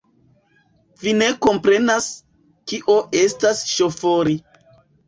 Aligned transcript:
Vi 1.03 1.13
ne 1.17 1.27
komprenas, 1.47 2.09
kio 2.73 2.99
estas 3.25 3.65
ŝofori. 3.79 4.41